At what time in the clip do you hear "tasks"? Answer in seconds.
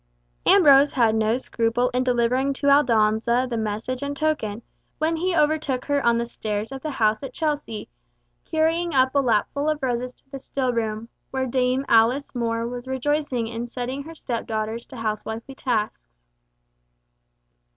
15.53-16.23